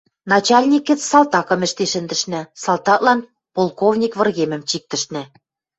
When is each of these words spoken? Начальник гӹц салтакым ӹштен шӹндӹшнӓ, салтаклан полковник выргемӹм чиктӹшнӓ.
Начальник 0.31 0.83
гӹц 0.89 0.99
салтакым 1.11 1.61
ӹштен 1.67 1.87
шӹндӹшнӓ, 1.91 2.41
салтаклан 2.63 3.19
полковник 3.55 4.13
выргемӹм 4.19 4.61
чиктӹшнӓ. 4.69 5.23